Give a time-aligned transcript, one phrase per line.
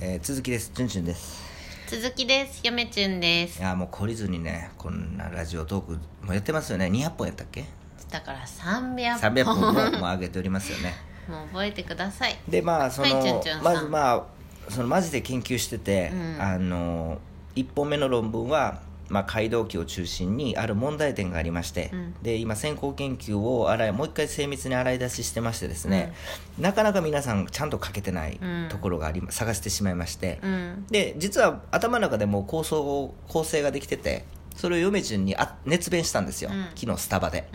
[0.00, 0.70] えー続きです。
[0.74, 1.42] チュンチュンです。
[1.88, 2.60] 続きです。
[2.62, 3.58] 嫁ちゅんです。
[3.58, 6.86] いやもう懲りずにねこんなラジオトークもやってますよね。
[6.86, 7.64] 200本やったっけ？
[8.10, 9.54] だから300 300本。
[9.56, 10.94] 本ももう上げておりますよね。
[11.28, 12.38] もう覚えてください。
[12.48, 14.24] でまあその、はいまずまあ
[14.70, 16.36] そのマジで研究してて、うん。
[16.40, 17.18] あの
[17.56, 22.14] 1本目の論文は、まあ、街道機を中心にある問題点がありまして、うん。
[22.22, 26.12] で今先行研究を洗いもう一回精密に洗い出ししてましてですね、
[26.58, 30.86] なかなか皆さんちゃんと書けてないうんところがあり、探してしまいまして、うん。
[30.90, 34.24] で実は頭の中でもう構想構成ができてて
[34.56, 36.64] それを嫁順にあ熱弁したんですよ、うん。
[36.74, 37.48] 昨日スタバで、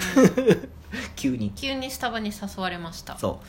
[1.16, 1.52] 急に。
[1.52, 3.17] 急にスタバに誘われました。
[3.17, 3.45] そう。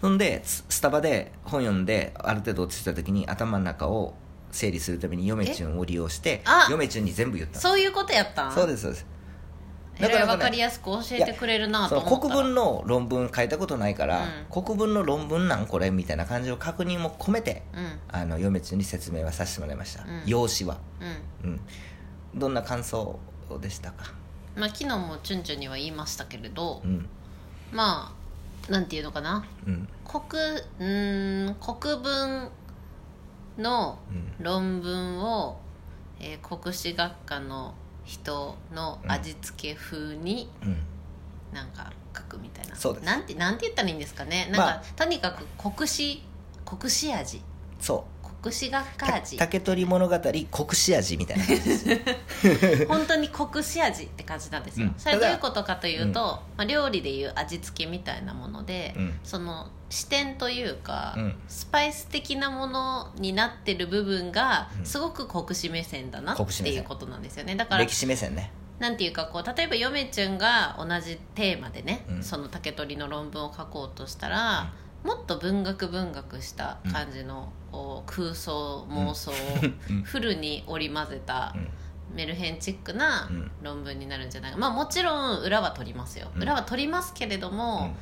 [0.00, 4.14] そんでススタバで本読んである程度落ちてた時に頭の中を
[4.50, 6.68] 整理するために嫁チュンを利用してあ！
[6.70, 8.52] 嫁チュンに全部言ったそういうことやったん？
[8.52, 9.06] そうですそうです。
[10.00, 12.14] えらいなか分かりやすく教えてくれるなと思った。
[12.14, 14.62] ら国文の論文書いたことないから、うん。
[14.62, 17.98] 国文の論文なんこれみたいな感じの確認も込めてうん。
[18.08, 20.22] あの嫁チュンに説明はさせてもらいました、うん。
[20.24, 20.78] 用紙は。
[21.42, 21.50] うん。
[21.50, 21.60] うん。
[22.36, 23.18] どんな感想
[23.60, 24.12] でしたか？
[24.54, 27.08] まあ昨日もチュンチュンには言いましたけれどうん。
[27.72, 28.14] ま
[28.68, 29.44] あなんていうのかな？
[29.66, 29.88] うん。
[30.04, 32.50] 国うーん国文
[33.58, 34.44] のうん。
[34.44, 35.60] 論文を、
[36.20, 40.78] えー国史学科の人の味付け風にうん。
[41.52, 43.06] なんか書くみたいな、そうです。
[43.06, 44.48] なんてなんて言ったらいいんですかね。
[44.50, 44.82] なんか、まあ。
[44.96, 46.22] とにかく国史
[46.64, 47.42] 国史味。
[47.80, 61.16] そう国史学科味竹取物語国史味みたいな感じです本当に国史味って感じなんですよ、うんそれどういうことかというと、まあ、料理でいう味付けみたいなもので、うんその視点というか、
[61.48, 74.72] スパイス的なものになってる部分がすごく国史目線だなっていうことなんですよねだから歴史目線ねなんていうかこう例えば嫁ちゃんが同じテーマでね、その竹取の論文を書こうとしたら、
[75.08, 79.34] もっと文学文学した感じの、こう空想妄想を
[79.90, 80.02] うん。
[80.02, 81.68] フルに織り交ぜたうん。
[82.14, 83.50] メルヘンチックなうん。
[83.62, 86.42] 論文になるんじゃないか、まあもちろん裏は取りますよ、うん。
[86.42, 87.94] 裏は取りますけれども、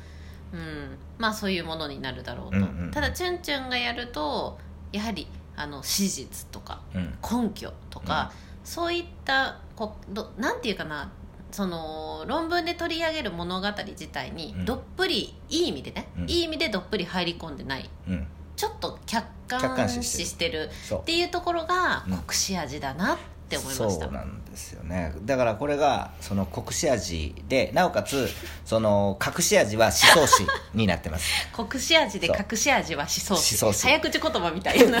[0.51, 0.97] うん。
[1.17, 2.83] まあそういうものになるだろうと、うんうん。
[2.85, 4.57] うんただチュンチュンがやると
[4.91, 7.17] やはりあの史実とかうん。
[7.21, 8.33] 根拠とか、
[8.65, 11.09] そういったこどなんていうかな
[11.51, 14.65] その論文で取り上げる物語自体にうん。
[14.65, 16.29] どっぷり、いい意味でね、うん。
[16.29, 17.89] いい意味でどっぷり入り込んでない。
[18.07, 18.27] うん。
[18.55, 22.17] ちょっと客客観観視してるっていうところがうん。
[22.17, 25.13] 国史味だなって思いました、そうなんですよね。
[25.23, 28.27] だからこれがその国史味でなおかつ
[28.65, 29.93] その隠し味は思
[30.25, 31.25] 想史になってます。
[31.55, 32.37] 国史味でそう。
[32.37, 34.99] 隠し味は思想史思想史早口言葉みたいな。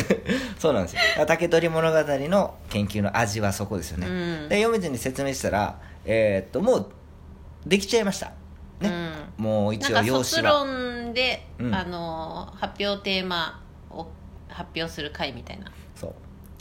[0.58, 1.00] そうなんですよ。
[1.26, 1.98] 竹取物語
[2.28, 4.48] の研究の味はそこですよね、うん。
[4.48, 6.90] で読めずに説明したらえーっともう
[7.66, 8.32] できちゃいました。
[8.80, 8.90] ね、
[9.36, 10.64] もう一応用紙は。
[10.64, 11.74] 論で、うん。
[11.74, 14.08] あの発表テーマを
[14.48, 15.70] 発表する会みたいな。
[15.94, 16.10] そう。
[16.10, 16.14] あ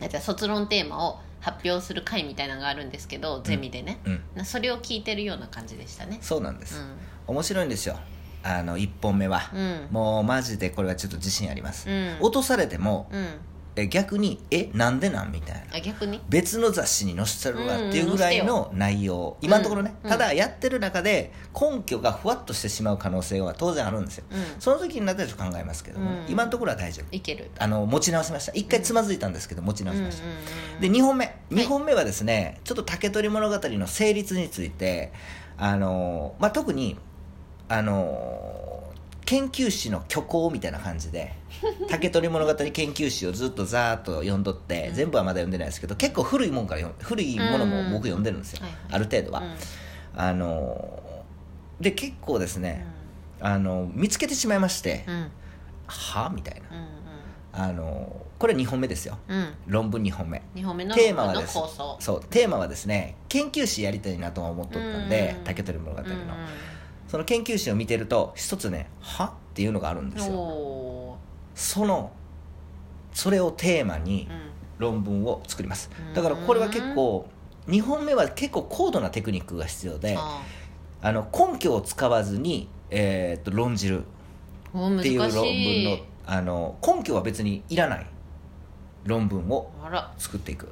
[0.09, 4.21] じゃあ卒論テーマを発表する会みたいなのがあるんですけどゼミでね、うん。
[4.35, 6.19] なそれを聞いてるような感じでしたね。
[6.21, 7.97] そうなんです、う面白いんですよ。
[8.43, 9.87] あの1本目は、んうん。
[9.91, 12.17] もうマジでこれはちょっと自信あります、うん。
[12.21, 13.27] 落とされてもうん
[13.75, 15.77] え逆にえなんでなんみたいな。
[15.77, 16.19] あ逆に？
[16.29, 24.37] 別の雑誌に載せてるわうんっていうぐらいの内容、今のところね、うんただやってる中で根拠がふわっとしてしまう可能性は当然あるんですよ、うん。
[24.59, 26.25] その時になったらちょっと考えますけども、うん。
[26.27, 27.15] 今のところは大丈夫。
[27.15, 27.49] いける。
[27.57, 28.51] あの持ち直しました。
[28.53, 31.35] 一回つまずいたんですけど持ち直しました、で2本目。
[31.51, 35.13] 2本目はですね、ちょっと竹取物語の成立について
[35.57, 36.97] あの、まあ、特に
[37.69, 38.60] あの
[39.31, 41.31] 研究誌の虚構みたいな感じで
[41.87, 44.93] 竹取物語研究誌をずっとざーっと読んどって、うん。
[44.93, 50.19] 全部はまだ読んでないですけど結構古いもんから古いものも僕読んでるんですよ、ある程度は、うん。
[50.19, 51.01] あの
[51.79, 52.85] で結構ですね、
[53.39, 55.15] あの見つけてしまいまして、うん。
[55.15, 55.31] うん
[55.87, 56.77] はみたいな。
[56.77, 56.87] うん
[57.53, 59.17] あのこれ2本目ですよ。
[59.27, 59.37] うん。
[59.37, 60.41] うん論文2本目。
[60.55, 65.43] 2本目のテーマはのですそうテーマはですね研究誌やりたいなとは思っとったんでうん。
[65.43, 66.21] 竹取物語の、うん
[67.11, 70.37] その研究誌を見てると一つね「は?」っていうのがあるんでうんすよ。
[70.37, 71.17] お
[71.53, 72.09] その
[73.11, 74.29] それをテーマに
[74.77, 75.89] 論文を作ります。
[76.07, 76.13] うん。
[76.13, 77.27] だからこれは結構
[77.67, 80.41] 2本目は結構高度なテクニックが必要であ。
[81.01, 84.05] あの根拠を使わずに、えーっと論じる。
[84.69, 88.05] っていう論文のあの根拠は別にいらない
[89.03, 89.69] 論文を
[90.17, 90.71] 作っていく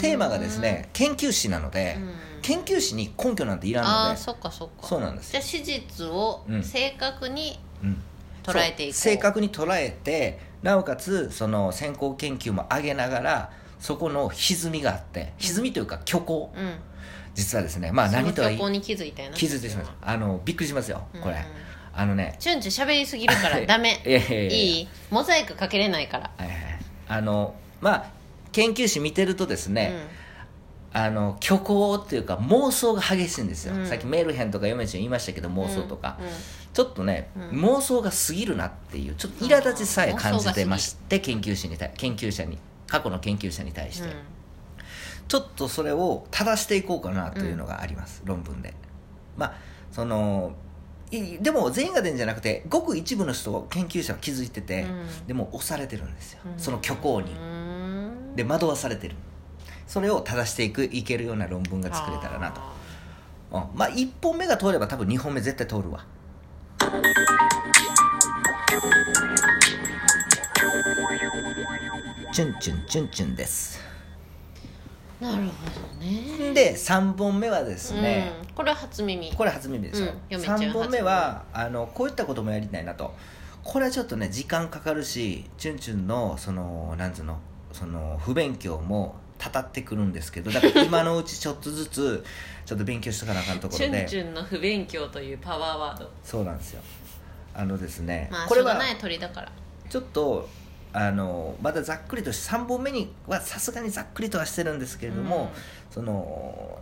[0.00, 2.10] テーマがですね研究誌なので、うん。
[2.42, 4.86] 研究誌に根拠なんていらんああのでそっかそっか。
[4.86, 5.32] そうなんです。
[5.32, 6.62] じゃあ史実をうん。
[6.62, 8.02] 正確にうん。
[8.42, 8.92] 捉えていこう。
[8.94, 16.74] そう正確に捉えてなおかつその先行研究も上げながらそこの歪みがあって歪みというか虚構、うん。
[17.34, 19.36] 実はですねまあ何とは言いに気づいたよな。
[19.36, 21.40] 気づいてしまいますあのびっくりしますよこれ、うん。
[21.92, 24.00] あのねチュンチュン喋りすぎるからダメ。
[24.06, 24.88] いやい。
[25.10, 26.30] モザイクかけれないから。
[26.36, 26.80] はいはいはい。
[27.08, 28.19] あのまあ
[28.52, 30.08] 研究誌見てるとですね、
[30.92, 33.86] あの虚構っていうか妄想が激しいんですよ、うん。
[33.86, 36.26] さっきメール編とか嫁ちゃん言いましたけど妄想とか、うん。
[36.26, 36.32] うん。
[36.72, 37.60] ちょっとね、うん。
[37.64, 42.58] 妄想が過ぎるなっていうちょっと苛立ちさえ感じてまして研究者に対研究者に
[42.88, 44.14] 過去の研究者に対して、うん。
[45.28, 48.74] ちょっとそれを正していこうかなというのがあります、論文で。
[49.36, 49.54] まあ
[49.92, 50.54] その
[51.12, 55.26] いでも全員が出るんじゃなくてごく一部の人研究者は気づいてて、うん。
[55.28, 56.58] でも押されてるんですよ、うん。
[56.58, 57.59] その虚構に、うん
[58.34, 59.16] で惑わされてる。
[59.86, 62.60] それを正していくいけるような論文が作れたらなと、
[63.50, 66.06] うん、まあ1本目が通れば多分2本目絶対通るわ。
[72.32, 73.80] チュンチュンチュンチュンです。
[75.20, 75.42] なるほ
[75.98, 76.54] どね。
[76.54, 79.32] で3本目はですね、うん、これは初耳。
[79.34, 83.12] これ初耳でしょ、うん3本目はあのこういったこともやりたいなと。
[83.64, 87.38] これはちょっとね時間かかるしチュンチュンのそのなんつうの
[87.72, 92.24] その不勉強もたたってくるんですけどだから今のうちちょっとずつ
[92.66, 93.86] ちょっと勉強しとかなあかんところで。
[93.86, 96.10] チュンチュンの不勉強というパワーワード。
[96.22, 96.82] そうなんですよ。
[97.54, 99.52] あのですね、まあこれはない鳥だから。
[99.88, 100.48] ちょっと
[100.92, 105.50] あのまだざっくりとして3本目にはさすがにざっくりとはしてるんですけれども、
[105.90, 106.78] その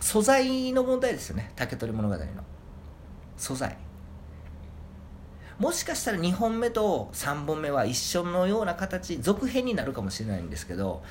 [0.00, 1.52] 素材の問題ですよね。
[1.56, 2.24] 竹取物語の。
[3.36, 3.76] 素材
[5.58, 11.02] もしかしたら2本目と3本目は一緒のような形続編になるかもしれないんですけど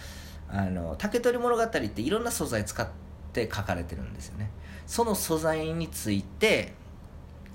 [0.49, 2.87] あの竹取物語っていろんな素材使っ
[3.33, 4.49] て書かれてるんですよね。
[4.85, 6.73] その素材について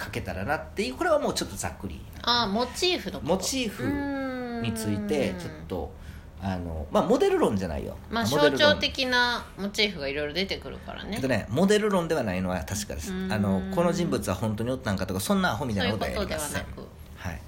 [0.02, 2.04] 書けたらなっていうこれはもうちょっとざっくり。
[2.22, 5.92] ああモチーフのモチーフについてうんちょっと
[6.44, 7.96] あのまあモデル論じゃないよ。
[8.10, 11.12] まあ象徴的なモチーフがいろいろ出てくるからね。
[11.14, 13.12] えっとねモデル論ではないのは確かです。
[13.12, 13.32] うん。
[13.32, 16.58] あのこの人物は本当におったんかとかそんなアホみたそいうなことはやりません。
[16.58, 16.80] なく。
[17.16, 17.40] はい。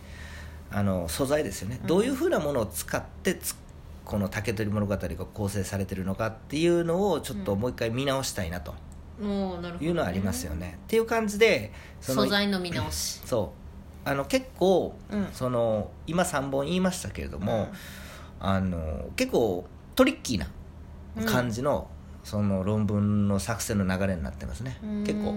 [0.71, 1.87] あの素材ですよね、うん。
[1.89, 3.57] どういうふうなものを使ってつ
[4.05, 8.75] この竹取物語が構成されてるのかっていうのをちょっともう一回見直したいなと。
[9.21, 9.87] もうなるほどね。
[9.87, 13.21] いうのはありますよね、っていう感じで素材の見直し。
[13.25, 13.53] そ
[14.07, 14.09] う。
[14.09, 15.29] あの結構うん。
[15.33, 17.73] その今3本言いましたけれども、
[18.41, 19.65] あの結構
[19.95, 20.47] トリッキーな
[21.25, 21.89] 感じの,、
[22.25, 24.79] その論文の作成の流れになってますね。
[24.83, 25.05] うん。
[25.05, 25.35] 結構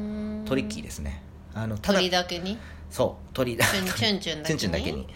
[0.48, 1.22] トリッキーですね。
[1.54, 2.58] あのただ鳥だけに？
[2.90, 4.48] そう鳥だチュンチュンチュンだけに？
[4.48, 5.08] チュンチュンだけに。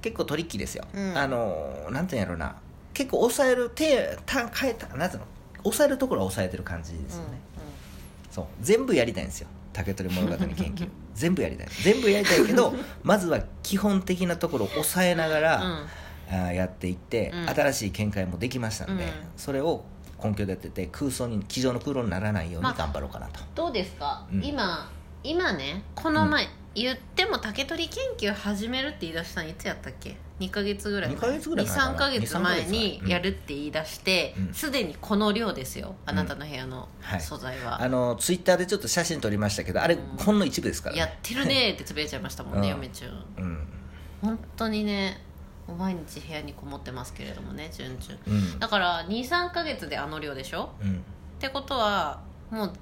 [0.00, 1.16] 結構トリッキーですよ、うん。
[1.16, 2.56] あのなんていうんやろうな。
[2.94, 5.26] 結構抑える手た変えたなんていうの？
[5.64, 7.38] 抑えるところは抑えてる感じですよね、
[8.30, 8.46] そう。
[8.60, 9.48] 全部やりたいんですよ。
[9.72, 10.88] 竹取物語研究。
[11.14, 11.68] 全部やりたい。
[11.82, 15.86] 全部やりたいけどまずは基本的なところを抑えながら、うん
[16.36, 17.48] やっていって、うん。
[17.48, 19.10] 新しい見解もできましたんで、うん。
[19.36, 19.84] それを
[20.22, 24.44] 根拠でやってて空想に机上の空論にならないようにまあ頑張ろうかなと、どうですか、うん。
[24.44, 24.90] 今
[25.24, 31.92] 今ねこの前、言っても竹取研究始めるって言い出したのいつやったっけ？2ヶ月ぐらい二ヶ月ぐらい前かな。
[31.92, 33.08] 23ヶ月前にうん。
[33.08, 34.54] やるって言い出してうん。
[34.54, 35.94] すで、にこの量ですよ。
[36.06, 37.20] あなたの部屋のはい。
[37.20, 40.16] 素材は、あのツイッターでちょっと写真撮りましたけどあれ、うん。
[40.18, 42.74] ほんの一部ですから、ね、やってるねってつぶやいちゃいましたもんね、うん。
[42.76, 43.24] 嫁ちゃん。
[43.38, 43.68] うん。
[44.22, 45.20] 本当にね
[45.78, 48.20] 毎日部屋にこもってますけれどもね順々。
[48.26, 48.58] うん。
[48.58, 50.70] だから23ヶ月であの量でしょ？
[50.82, 50.94] うん。
[50.96, 50.98] っ
[51.38, 52.20] てことは
[52.50, 52.72] もう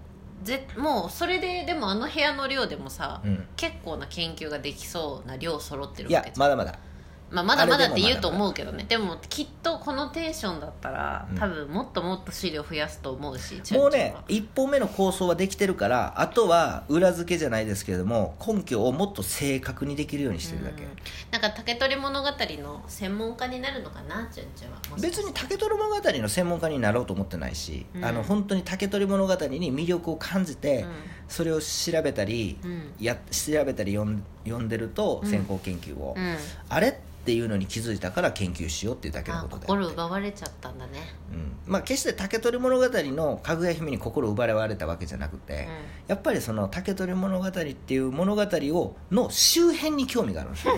[0.42, 3.46] ぜもうそれででもあの部屋の量でもさ、うん。
[3.56, 6.48] 結構な研究ができそうな量揃ってるいわけじゃん。
[6.48, 6.78] やまだまだ
[7.30, 8.84] まあ、まだまだって言うと思うけどね。
[8.88, 11.38] でもきっとこのテンションだったら、うん。
[11.38, 14.24] 多分もっともっと資料増やすと思うしもうねチュンチュンは。
[14.28, 20.88] 1本目の構想はできてるからあとは裏付けじゃないですけれども根拠をもっと正確にできるようにしてるだけ、うん。
[21.30, 24.98] なんか竹取物語の専門家になるのかなチュンチュンは。
[25.00, 28.04] 別に竹取物語の専門家になろうと思ってないし、うん。
[28.04, 30.90] あの本当に竹取物語に魅力を感じて、うん。
[31.28, 32.92] それを調べたり、うん。
[32.98, 35.30] や調べたり読ん読んでるとうん。
[35.30, 36.36] 先行研究を、うん。
[36.68, 40.92] あれっていうのに気づいたから研究しようっていうだけのあことで心奪われちゃったんだね。
[41.32, 41.72] うん。
[41.72, 45.68] まあ、決して竹取物語のかぐや姫に心を奪われたわけじゃなくて、
[46.08, 50.74] やっぱりその竹取物語っていう物語をの周辺に興味があるんですよ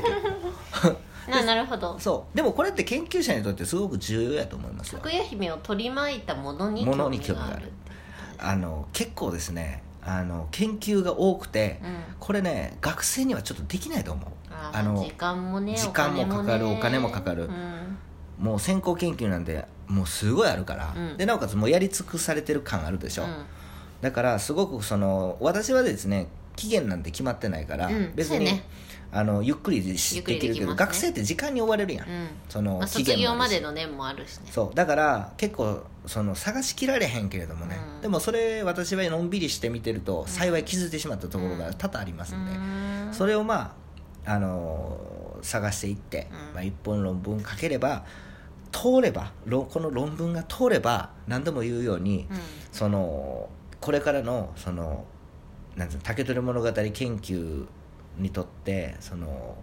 [0.84, 0.96] うん
[1.30, 1.98] ななるほど。
[2.00, 2.36] そう。
[2.36, 4.98] でもこれって研究者にとってすごく重要やと思いますよ。
[5.00, 7.72] かぐや姫を取り巻いたものにも興味がある。
[8.38, 11.96] あの結構ですねあの研究が多くて、うん。
[12.18, 14.26] これね学生にはちょっとできないと思う。
[14.50, 17.44] ああの時間もね時間もかかるお金もかかる。
[17.44, 17.98] うん。
[18.38, 21.16] もう先行研究なんでもうすごいあるから、うん。
[21.16, 23.44] でなおかつもうやり尽くされてる感あるでしょ、うん。
[24.00, 28.64] だからすごくその私はですね期限なんて決まってないから、うん別に、そうやね。
[29.14, 30.74] あのゆっくりしゆっくりできるけど、ね。
[30.74, 32.28] 学生って時間に追われるやん、うん。
[32.48, 33.52] そのまあ、期卒限もあるし。
[33.52, 34.44] 業までの年もあるしね。
[34.50, 34.74] そう。
[34.74, 38.00] だから結構その探しきられへんけれどもね、うん。
[38.00, 43.08] でもそれ私はのんびりして見てると幸い気づいてしまったところが多々ありますんで、うん。
[43.12, 43.76] それをま
[44.24, 46.54] あ、あのー探していって、うん。
[46.54, 48.04] まあ、一本論文書ければ
[48.70, 52.38] 通ればろこの論文が通れば何度も言うように、うん。
[52.70, 55.04] そのこれからのその
[55.76, 57.66] なんうの竹取物語研究
[58.18, 59.56] にとってその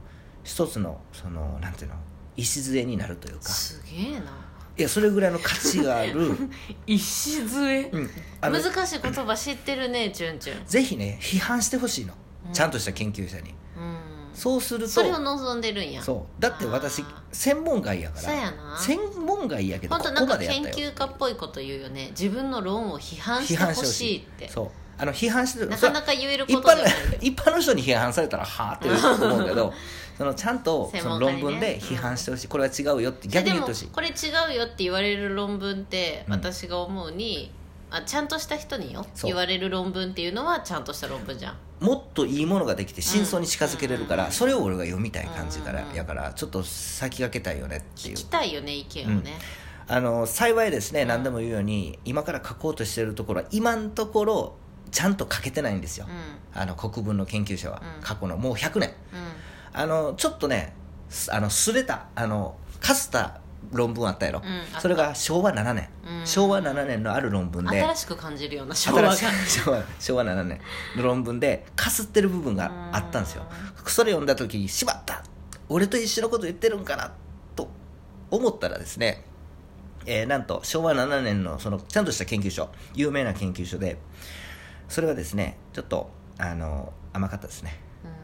[0.44, 1.96] 一つのそのなんていうの
[2.38, 3.44] 礎になるというか。
[3.50, 4.32] すげえな。
[4.78, 6.38] いやそれぐらいの価値がある、
[6.88, 7.90] 礎？
[7.92, 10.66] うん、あの難しい言葉知ってるねチュンチュン。
[10.66, 12.14] ぜひね批判してほしいの、
[12.48, 12.54] うん。
[12.54, 13.50] ちゃんとした研究者に。
[13.50, 13.98] うん。
[14.34, 16.02] そうするとそれを望んでるんや。
[16.02, 16.42] そう。
[16.42, 18.22] だって私専門外やから。
[18.22, 18.80] そうやな。
[18.80, 22.08] 専門外やけどここ本当なんかまでやったよ研究家っぽいこと言うよね。
[22.12, 24.48] 自分の論を批判してほしいって。
[24.48, 25.70] そうあの批判してる。
[25.70, 26.94] なかなか言える一般のことじゃない。
[27.22, 29.74] 一般の人に批判されたらはあって思うけど
[30.18, 33.88] そのちゃんとその論文で批判してほしい、これは違うよって逆に言ってほしい。
[33.88, 34.12] これ違
[34.52, 36.34] うよって言われる論文ってうん。
[36.34, 37.54] 私が思うに、
[37.90, 41.56] あちゃんとした人によ言われる論文っていうのはちゃんとした論文じゃん。
[41.80, 44.32] もっといいものができて真相に近づけれるから、うん。
[44.34, 45.96] それを俺が読みたい感じから、うん。
[45.96, 48.16] やからちょっと先駆けたいよねっていう。
[48.16, 49.38] 聞きたいよね意見をね、
[49.88, 54.56] あの幸いですね、うん何でも言うように今から書こうとしてるところは今のところ
[54.92, 56.62] ちゃんと書けてないんですよ、うん。
[56.62, 58.04] あの国文の研究者は、うん。
[58.04, 58.90] 過去のもう100年。
[59.14, 59.32] うん。
[59.74, 60.74] あのちょっとね
[61.10, 63.40] すあのすれたあのかすった
[63.72, 64.42] 論文あったやろ、
[64.80, 65.90] それが昭和7年、
[66.22, 66.26] うん。
[66.26, 67.82] 昭和7年のある論文で。
[67.82, 70.60] 新しく感じるような昭和 昭和昭和7年
[70.96, 73.44] の論文でかすってる部分があったんですよ。
[73.86, 75.24] それ読んだ時にしまった
[75.68, 77.12] 俺と一緒のこと言ってるんかな
[77.56, 77.70] と
[78.32, 79.24] 思ったらですね、
[80.06, 83.98] えーなんと昭和7年のそのちゃんとした研究所有名な研究所で
[84.90, 87.80] それがですねちょっとあの甘かったですね、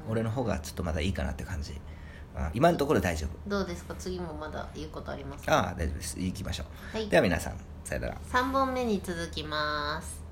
[0.06, 0.12] うん。
[0.12, 1.80] 俺の方がちょっとまだいいかなって感じ。
[2.36, 3.50] あ今のところ大丈夫。
[3.50, 3.96] どうですか？
[3.96, 5.54] 次もまだ言うことありますか？
[5.58, 6.20] ああ大丈夫です。
[6.20, 7.08] 行きましょう、はい。
[7.08, 7.54] では皆さん
[7.86, 8.18] さよなら。
[8.30, 10.25] 3本目に続きます